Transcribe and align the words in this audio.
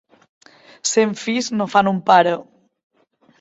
Cent 0.91 1.13
fills 1.25 1.49
no 1.59 1.67
fan 1.75 1.91
un 1.93 2.01
pare. 2.09 2.33